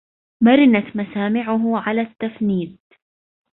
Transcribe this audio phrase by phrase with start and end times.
[0.43, 2.77] مرنت مسامعه على التفنيد